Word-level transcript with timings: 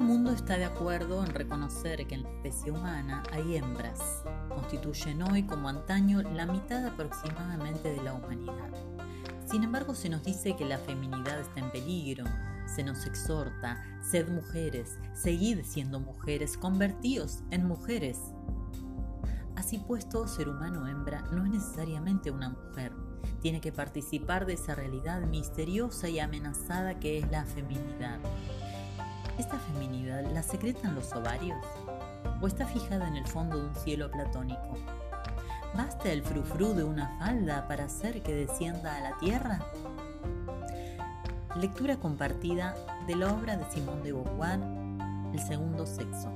mundo 0.00 0.32
está 0.32 0.56
de 0.56 0.64
acuerdo 0.64 1.22
en 1.22 1.34
reconocer 1.34 2.06
que 2.06 2.14
en 2.14 2.22
la 2.22 2.30
especie 2.30 2.72
humana 2.72 3.22
hay 3.30 3.56
hembras. 3.56 4.22
Constituyen 4.48 5.22
hoy, 5.22 5.42
como 5.42 5.68
antaño, 5.68 6.22
la 6.22 6.46
mitad 6.46 6.86
aproximadamente 6.86 7.92
de 7.92 8.02
la 8.02 8.14
humanidad. 8.14 8.70
Sin 9.44 9.62
embargo, 9.62 9.94
se 9.94 10.08
nos 10.08 10.24
dice 10.24 10.56
que 10.56 10.64
la 10.64 10.78
feminidad 10.78 11.40
está 11.40 11.60
en 11.60 11.70
peligro, 11.70 12.24
se 12.74 12.82
nos 12.82 13.06
exhorta, 13.06 13.82
sed 14.00 14.28
mujeres, 14.28 14.98
seguid 15.14 15.62
siendo 15.62 16.00
mujeres, 16.00 16.56
convertíos 16.56 17.42
en 17.50 17.66
mujeres. 17.66 18.18
Así 19.56 19.78
pues, 19.78 20.08
todo 20.08 20.26
ser 20.26 20.48
humano 20.48 20.88
hembra 20.88 21.22
no 21.32 21.44
es 21.44 21.50
necesariamente 21.50 22.30
una 22.30 22.48
mujer, 22.48 22.92
tiene 23.40 23.60
que 23.60 23.72
participar 23.72 24.46
de 24.46 24.54
esa 24.54 24.74
realidad 24.74 25.20
misteriosa 25.22 26.08
y 26.08 26.18
amenazada 26.18 26.98
que 26.98 27.18
es 27.18 27.30
la 27.30 27.44
feminidad. 27.44 28.18
¿Esta 29.38 29.58
feminidad 29.58 30.24
la 30.32 30.42
secretan 30.42 30.94
los 30.94 31.12
ovarios? 31.12 31.58
¿O 32.40 32.46
está 32.46 32.66
fijada 32.66 33.06
en 33.06 33.16
el 33.16 33.26
fondo 33.26 33.58
de 33.58 33.68
un 33.68 33.74
cielo 33.74 34.10
platónico? 34.10 34.78
¿Basta 35.74 36.10
el 36.10 36.22
frufru 36.22 36.72
de 36.72 36.84
una 36.84 37.18
falda 37.18 37.68
para 37.68 37.84
hacer 37.84 38.22
que 38.22 38.34
descienda 38.34 38.96
a 38.96 39.00
la 39.00 39.18
tierra? 39.18 39.60
Lectura 41.60 41.96
compartida 41.98 42.74
de 43.06 43.16
la 43.16 43.32
obra 43.34 43.58
de 43.58 43.70
Simón 43.70 44.02
de 44.02 44.12
Beauvoir, 44.12 44.60
El 45.34 45.40
segundo 45.40 45.86
sexo. 45.86 46.30